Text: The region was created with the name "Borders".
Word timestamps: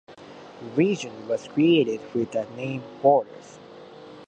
The 0.57 0.65
region 0.75 1.27
was 1.27 1.47
created 1.47 2.01
with 2.15 2.31
the 2.31 2.47
name 2.57 2.81
"Borders". 3.03 3.59